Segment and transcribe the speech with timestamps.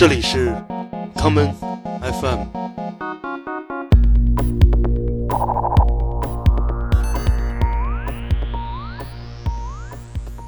[0.00, 0.48] 这里是
[1.14, 1.52] Common
[2.00, 2.46] FM。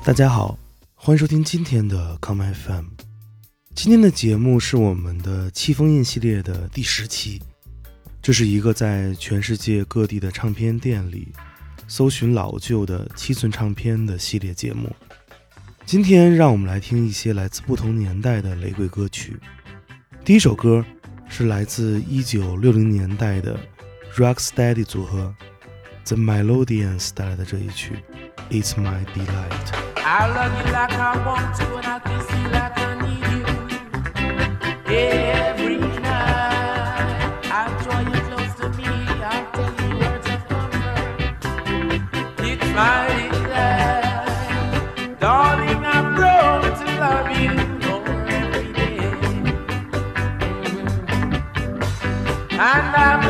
[0.02, 0.58] 大家好，
[0.94, 2.86] 欢迎收听今天的 Common FM。
[3.74, 7.42] 今天的节目是我们的七封印系列的第十期，
[8.22, 11.28] 这是一个在全世界各地的唱片店里
[11.86, 14.88] 搜寻老旧的七寸唱片的系列节目。
[15.85, 19.39] 今天让我们来听一些来自不同年代的雷鬼歌曲。
[20.25, 20.83] 第一首歌
[21.29, 23.57] 是来自1960年代的
[24.15, 25.33] Rocksteady 组合
[26.05, 27.95] The Melodians 带来的这一曲《
[28.51, 33.25] It's My Delight》。I love you like I want to, and I kiss you like I need
[33.31, 33.45] you.
[34.87, 38.87] Every night, I draw you close to me.
[39.21, 42.01] I tell you words of comfort.
[42.39, 43.00] It's my
[52.74, 53.21] I'm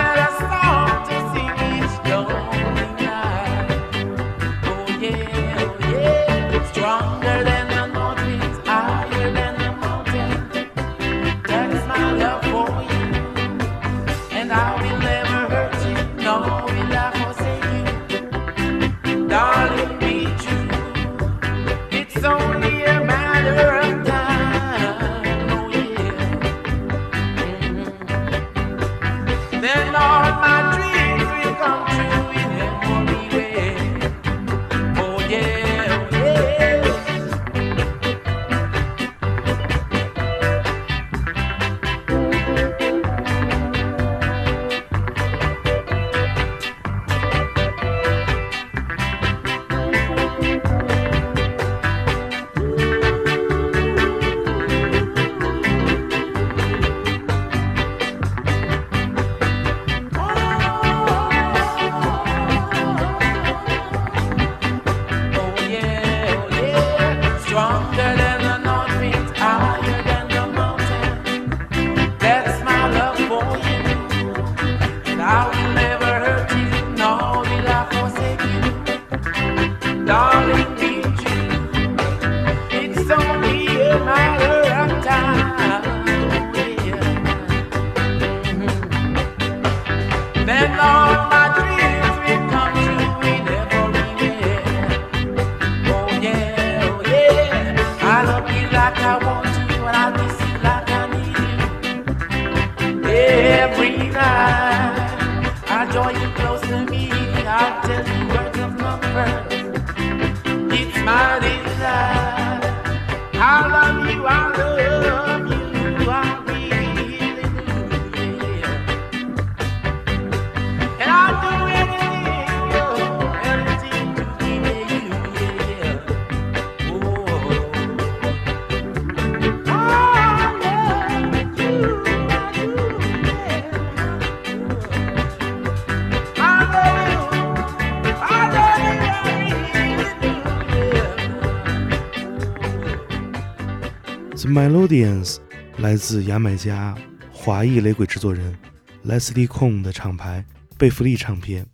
[144.63, 145.39] Melodians
[145.79, 146.97] 来自牙买加
[147.33, 148.57] 华裔雷鬼制作人
[149.05, 150.45] Leslie Kong 的厂牌
[150.79, 151.67] 贝弗利唱片。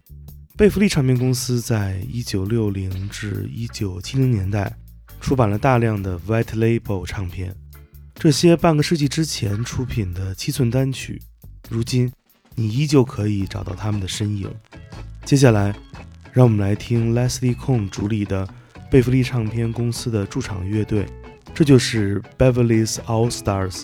[0.57, 4.75] 贝弗利唱片公司在1960至1970年代
[5.21, 7.55] 出版了大量的 White Label 唱片，
[8.15, 11.21] 这些半个世纪之前出品的七寸单曲，
[11.69, 12.11] 如今
[12.55, 14.51] 你依旧可以找到他们的身影。
[15.27, 15.77] 接下来，
[16.33, 18.49] 让我们来听 Leslie Kong 主理的
[18.91, 21.05] 贝弗利唱片公司的驻场乐队。
[21.54, 23.84] 这就是 Beverly's All Stars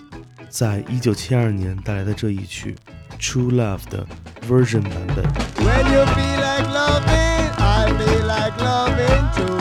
[0.50, 2.76] 在一九七二年带来的这一曲《
[3.22, 4.08] True Love》的
[4.48, 5.24] version 版本。
[5.64, 9.60] When you feel like loving, I feel like loving too.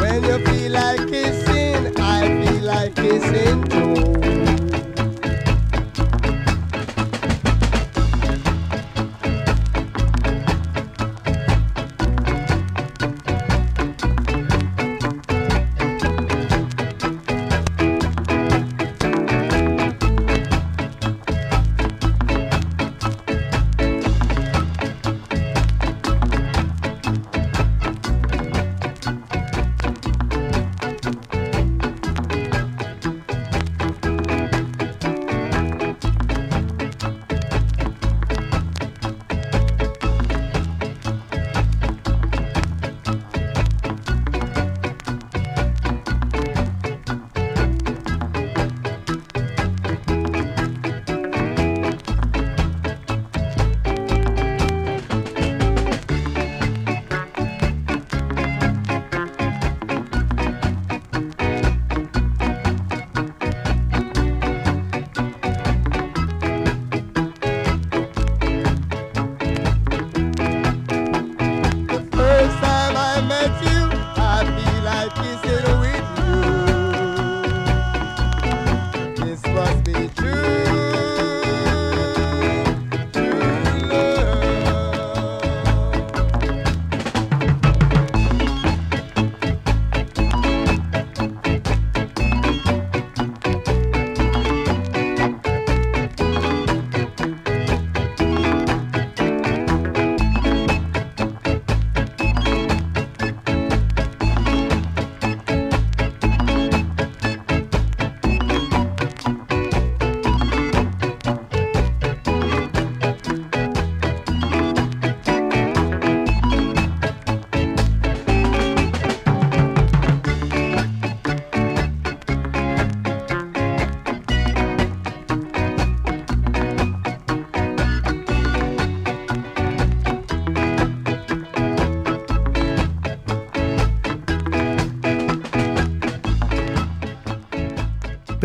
[0.00, 3.79] When you feel like kissing, I feel like kissing too.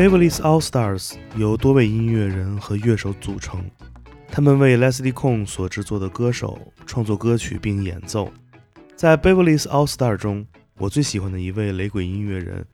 [0.07, 3.69] Beverly's All Stars 由多位音乐人和乐手组成，
[4.31, 6.57] 他们为 Leslie Kong 所制作的歌手
[6.87, 8.31] 创作歌曲并演奏。
[8.95, 10.47] 在 Beverly's All Star 中，
[10.79, 12.65] 我最喜欢的一位雷鬼音乐人，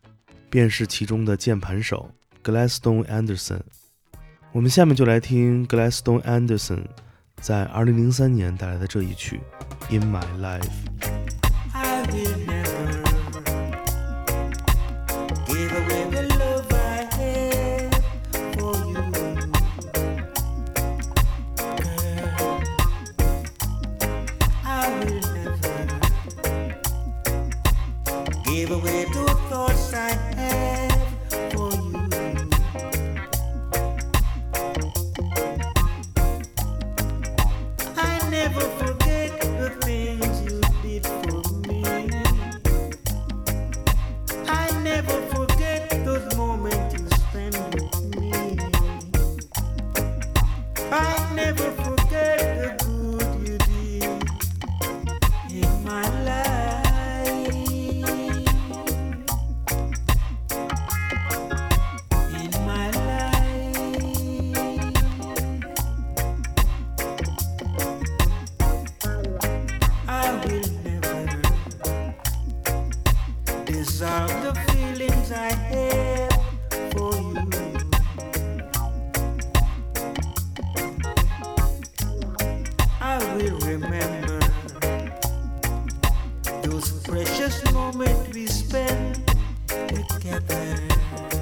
[0.50, 2.10] 便是其中的键盘手
[2.44, 3.60] Gladstone Anderson。
[4.52, 6.82] 我们下面就来听 Gladstone Anderson
[7.40, 9.40] 在2003年带来的这一曲
[9.90, 10.60] 《In My Life》。
[11.72, 13.01] I
[83.50, 84.40] remember
[86.62, 89.20] those precious moments we spent
[89.66, 91.41] together.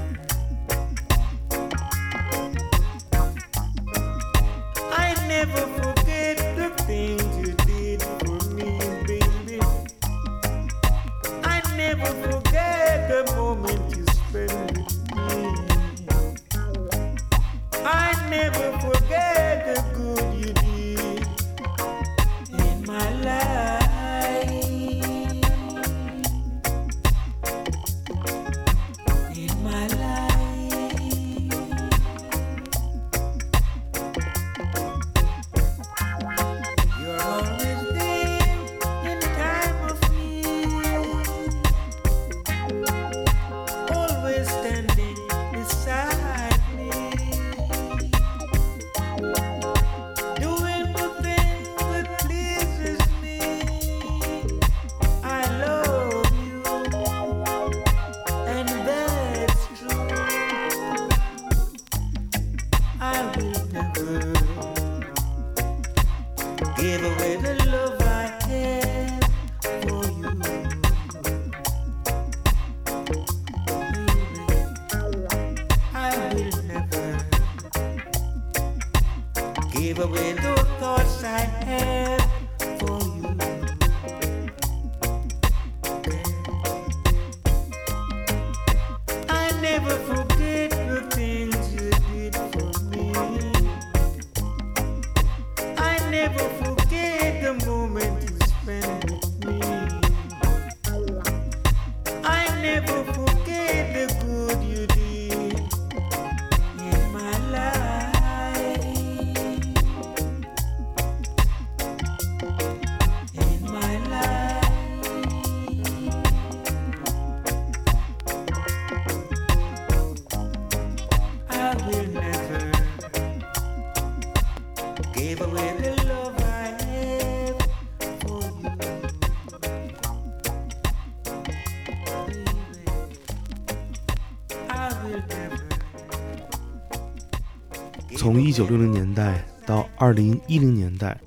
[138.60, 141.18] 九六零年代到二零一零年代，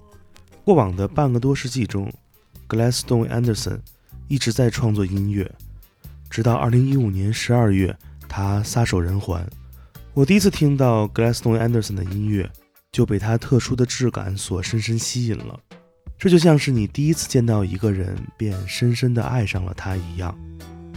[0.63, 2.13] 过往的半个多世纪中
[2.69, 3.79] ，Gladstone Anderson
[4.27, 5.51] 一直在创作音乐，
[6.29, 7.97] 直到二零一五年十二月，
[8.29, 9.43] 他撒手人寰。
[10.13, 12.47] 我第一次听到 Gladstone Anderson 的音乐，
[12.91, 15.59] 就被他特殊的质感所深深吸引了。
[16.19, 20.37] 这就像是你第一次见到一个人，便深深地爱上了他一样。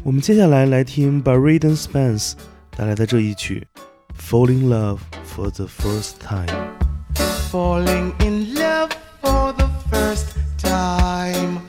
[0.02, 2.34] 我们接下来来听 Braden Spence
[2.76, 3.66] 带来的这一曲
[4.16, 8.92] 《Fall in Love for the First Time》。Falling in love
[9.22, 11.60] for the first time.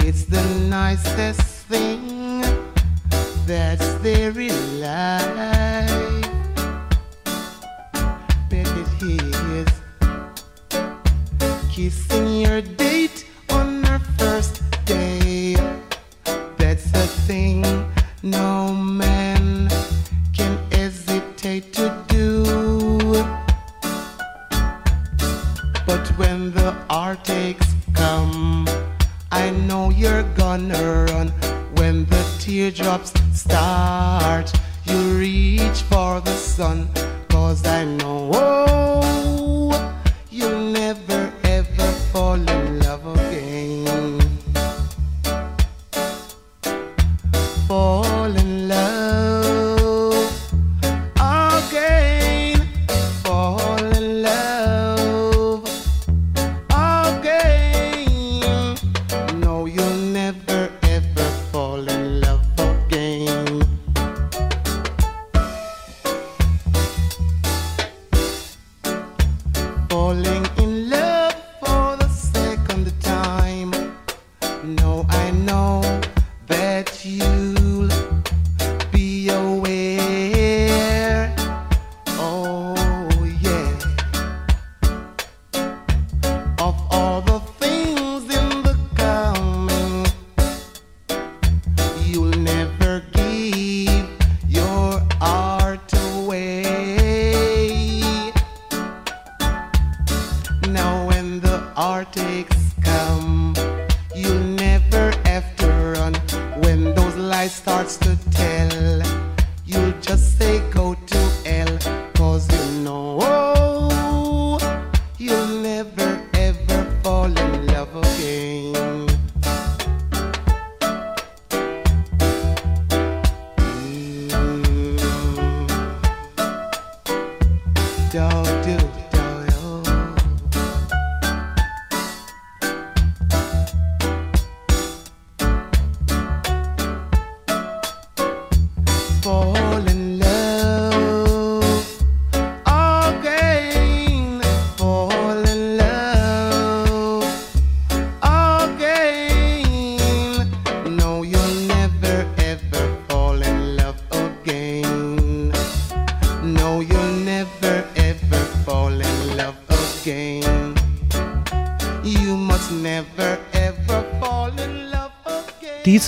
[0.00, 1.47] It's the nicest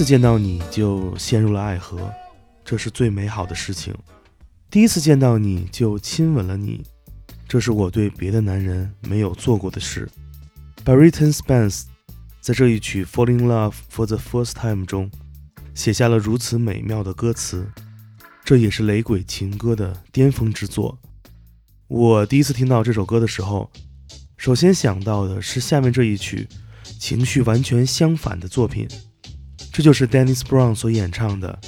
[0.01, 2.11] 次见到你就陷入了爱河，
[2.65, 3.95] 这是最美好的事情。
[4.71, 6.83] 第一次见到你就亲吻了你，
[7.47, 10.09] 这是我对别的男人没有做过的事。
[10.87, 11.83] Bariton Spence
[12.41, 15.11] 在这一曲《Fall in Love for the First Time》中
[15.75, 17.71] 写下了如此美妙的歌词，
[18.43, 20.99] 这也是雷鬼情歌的巅峰之作。
[21.89, 23.71] 我第一次听到这首歌的时候，
[24.39, 26.49] 首先想到的是下面这一曲，
[26.99, 28.89] 情绪完全相反的作品。
[29.80, 31.60] 这就是 Dennis Brown 所演唱的《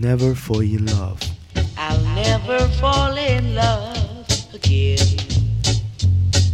[0.00, 1.16] Never Fall in Love》。
[1.76, 3.94] I'll never fall in love
[4.52, 4.98] again.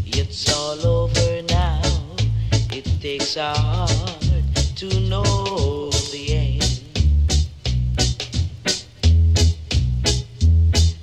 [0.06, 1.80] It's all over now.
[2.70, 4.42] It takes a heart
[4.76, 6.82] to know the end.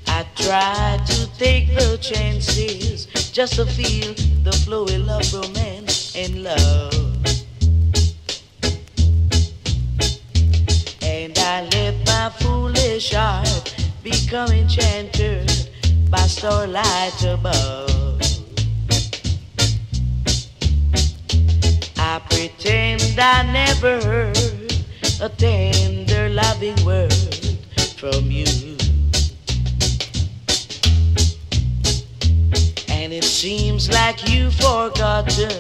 [0.07, 7.00] I try to take the chances just to feel the flowing of romance and love.
[11.44, 15.50] I let my foolish heart become enchanted
[16.08, 18.20] by starlight above.
[21.98, 24.72] I pretend I never heard
[25.20, 27.12] a tender, loving word
[27.96, 28.46] from you.
[32.88, 35.50] And it seems like you've forgotten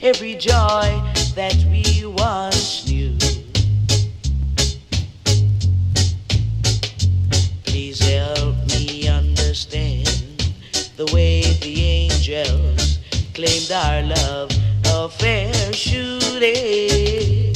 [0.00, 1.02] every joy
[1.34, 2.85] that we once
[13.36, 14.50] claimed our love
[14.86, 17.54] affair should end.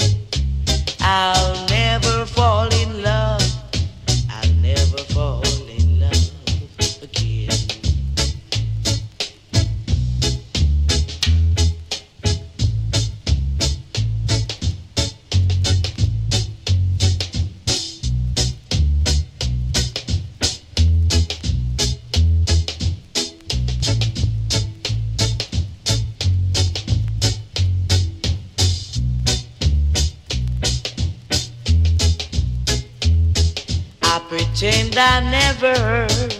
[34.31, 36.37] Pretend I never heard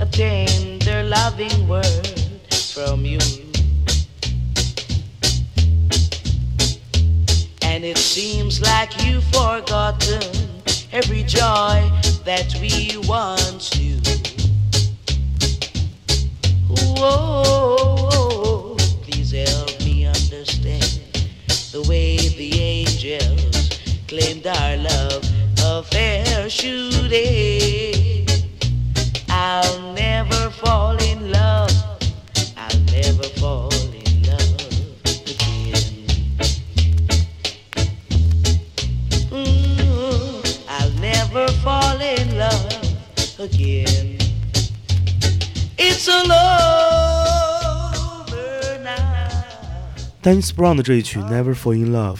[0.00, 2.08] a tender, loving word
[2.74, 3.20] from you.
[7.62, 10.24] And it seems like you've forgotten
[10.90, 11.88] every joy
[12.24, 14.00] that we once knew.
[16.68, 21.00] Whoa, please help me understand
[21.70, 25.39] the way the angels claimed our love
[25.79, 28.27] affair shooting.
[29.29, 31.71] I'll never fall in love.
[32.57, 34.55] I'll never fall in love
[35.25, 35.83] again.
[39.31, 44.17] Mm, I'll never fall in love again.
[45.77, 46.31] It's all
[48.31, 49.29] over now.
[50.21, 52.17] Dennis Brown 的这一曲《Never Fall in Love》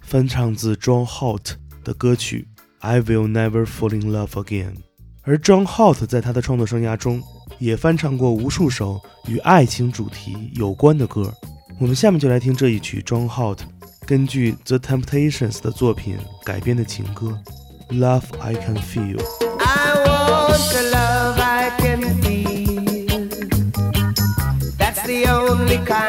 [0.00, 2.48] 翻唱自 John Holt 的歌曲《
[2.81, 4.73] I Will Never Fall in Love Again》，
[5.23, 7.21] 而 John Holt 在他的创作生涯中
[7.57, 11.33] 也翻唱过无数首与爱情主题有关的歌。
[11.79, 13.59] 我们下面就来听这一曲 John Holt
[14.05, 17.37] 根据 The Temptations 的作品改编的情歌
[17.97, 19.17] 《Love I Can Feel》。
[25.09, 26.08] Only kind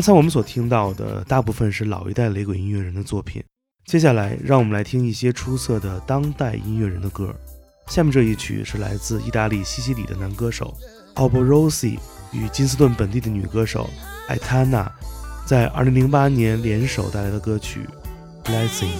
[0.00, 3.44] 刚才我们所听到的大部分是老一代雷鬼音乐人的作品，
[3.84, 7.34] 接下来让我们来听一些出色的当代音乐人的歌。
[7.88, 10.74] 下面这一曲是来自意大利西西里的男歌手
[11.16, 11.98] Albo Rossi
[12.32, 13.90] 与金斯顿本地的女歌手
[14.26, 14.90] 艾塔娜
[15.44, 17.86] 在2008年联手带来的歌曲
[18.50, 18.94] 《Blessing》。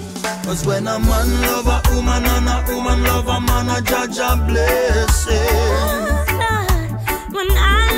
[0.45, 4.19] Cause when a man love a woman and a woman love a man, a judge
[4.19, 5.39] a blessing.
[7.33, 7.90] When I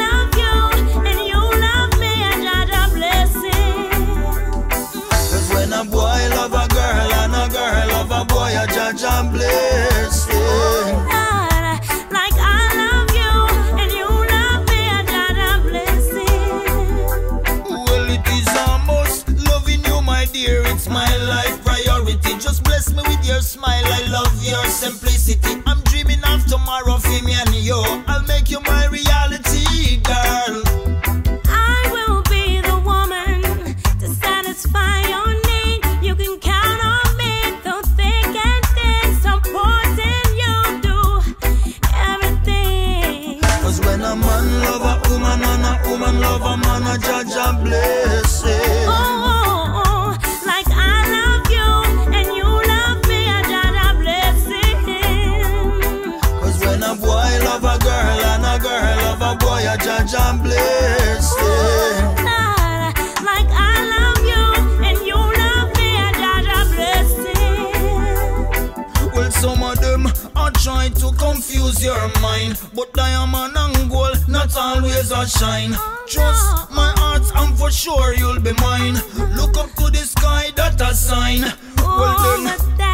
[78.10, 78.94] you'll be mine.
[79.36, 81.42] Look up to the sky, that a sign.
[81.76, 82.91] Well oh, done.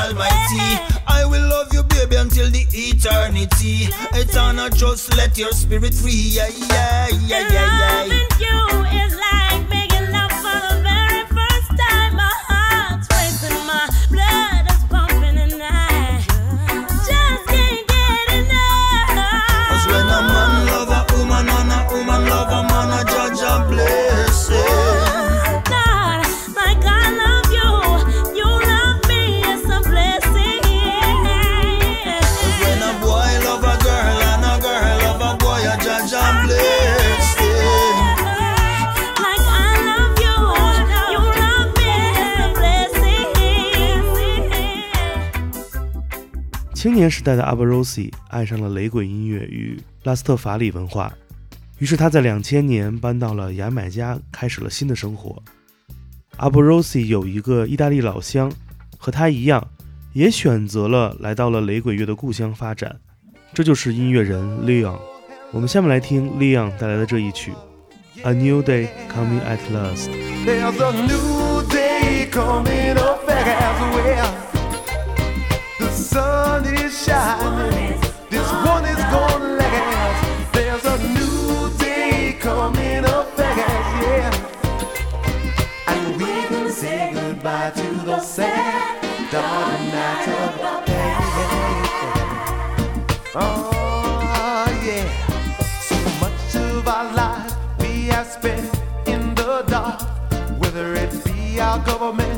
[0.00, 0.68] Almighty.
[1.06, 3.88] I will love you, baby, until the eternity.
[4.14, 6.12] Eternal, just let your spirit free.
[6.12, 8.02] Yeah, yeah, yeah, yeah, yeah.
[8.08, 8.58] Loving you
[9.02, 9.69] is like
[46.80, 51.12] 青年时代的阿布罗西爱上了雷鬼音乐与拉斯特法里文化，
[51.76, 55.42] 于是他在两千年搬到了牙买加，开始了新的生活。
[56.38, 58.50] 阿布罗西有一个意大利老乡，
[58.96, 59.62] 和他一样，
[60.14, 62.98] 也选择了来到了雷鬼乐的故乡发展，
[63.52, 64.98] 这就是音乐人 Leon。
[65.52, 67.52] 我们下面来听 Leon 带来的这一曲
[68.26, 70.08] 《A New Day Coming at Last》。
[70.46, 74.49] There's a new day coming up as well.
[77.02, 80.52] This one is gonna last.
[80.52, 84.30] There's a new day coming up fast, yeah.
[85.88, 89.00] And we can say goodbye to the sad,
[89.32, 91.36] dark night of the past.
[93.34, 95.08] Oh yeah.
[95.80, 97.46] So much of our
[97.78, 98.68] we have spent
[99.06, 100.02] in the dark,
[100.60, 102.29] whether it be our government.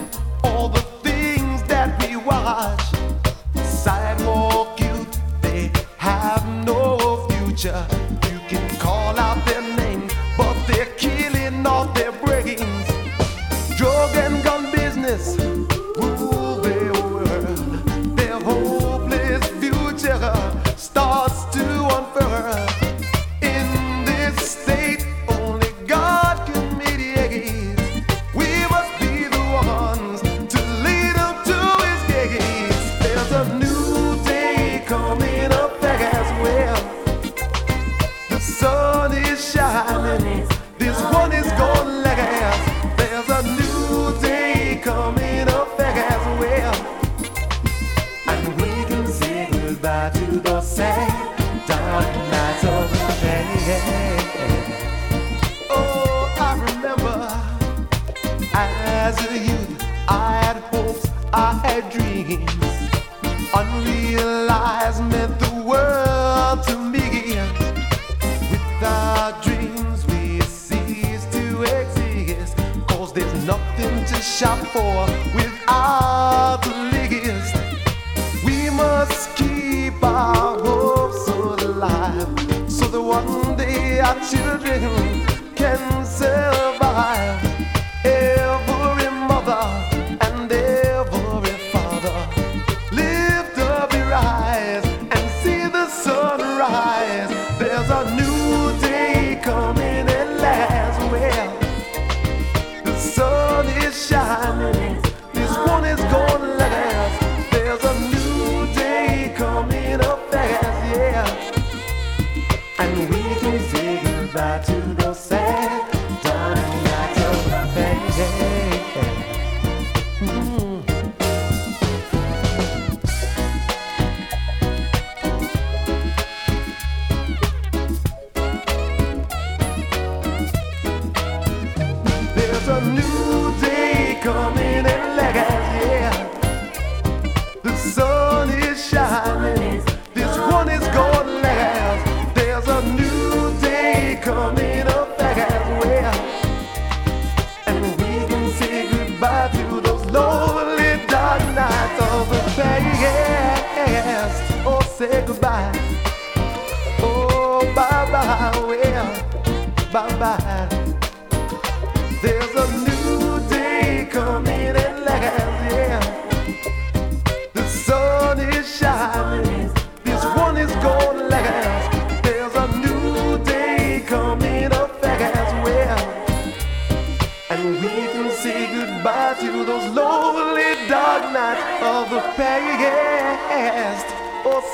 [83.13, 85.12] one day our children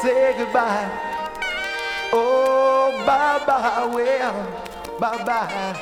[0.02, 0.88] say goodbye.
[2.12, 4.34] Oh, bye bye, well,
[5.00, 5.76] bye bye.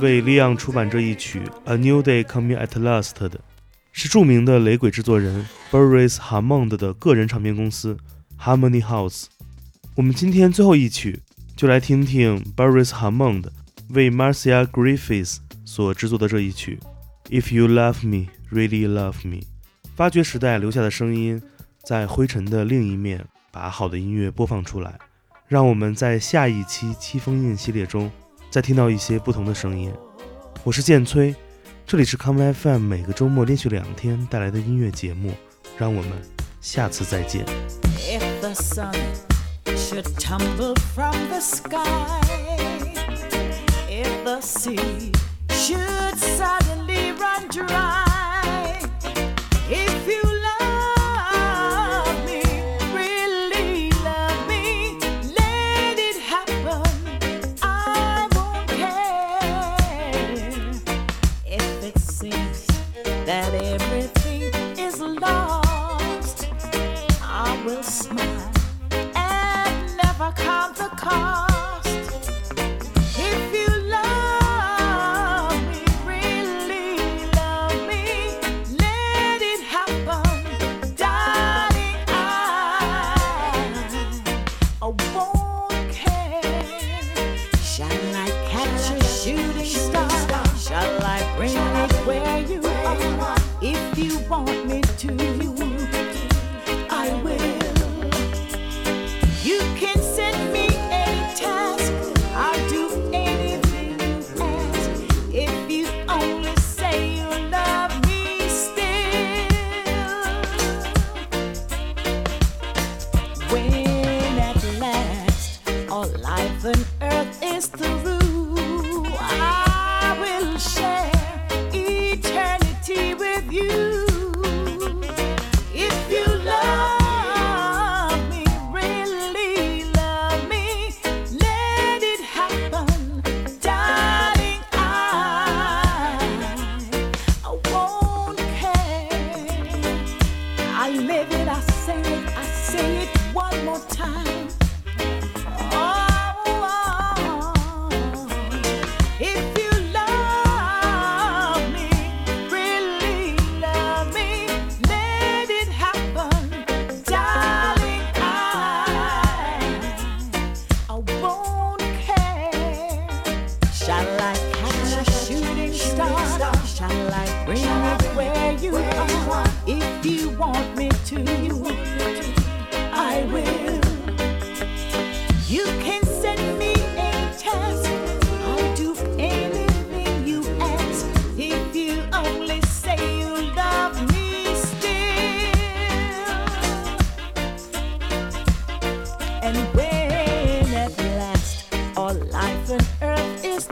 [0.00, 3.40] 为利昂出版这一曲《A New Day Coming at Last》的，
[3.92, 7.96] 是著名的雷鬼制作人 Boris Hammond 的个人唱片公司
[8.40, 9.26] Harmony House。
[9.94, 11.20] 我们今天最后一曲，
[11.56, 13.44] 就来听听 Boris Hammond
[13.90, 16.78] 为 Marcia Griffiths 所制作的这一曲
[17.30, 19.36] 《If You Love Me, Really Love Me》。
[19.96, 21.42] 发掘时代留下的声音，
[21.88, 24.98] 在灰尘的另一面，把好的音乐播放出来。
[25.46, 28.10] 让我们在下一期七封印系列中，
[28.50, 29.90] 再听到一些不同的声音。
[30.64, 31.34] 我是建崔，
[31.86, 35.32] 这里是 Come FM 每个周末连续两天带来的音乐节目，
[35.78, 36.12] 让我们
[36.60, 37.46] 下次再见。
[37.96, 38.94] If the sun
[39.64, 42.20] should tumble from the sky,
[43.88, 45.10] if the sea
[45.48, 48.07] should suddenly run dry,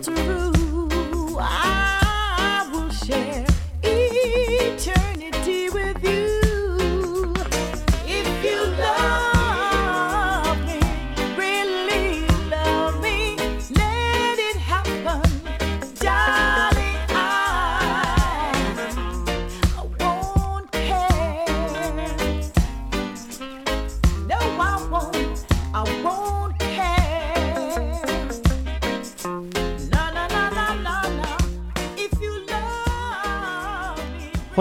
[0.06, 0.45] to rule.